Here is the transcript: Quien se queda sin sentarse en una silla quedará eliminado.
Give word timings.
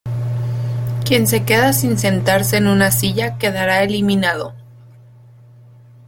Quien 1.05 1.27
se 1.27 1.45
queda 1.45 1.73
sin 1.73 1.99
sentarse 1.99 2.57
en 2.57 2.65
una 2.65 2.89
silla 2.89 3.37
quedará 3.37 3.83
eliminado. 3.83 4.55